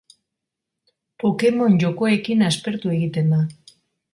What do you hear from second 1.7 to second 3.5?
jokoekin aspertu egiten da.